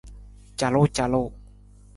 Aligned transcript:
Calucalu. 0.59 1.23